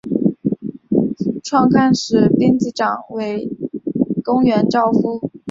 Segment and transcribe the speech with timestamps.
[1.43, 3.47] 创刊时的编辑长为
[4.23, 5.29] 宫原照夫。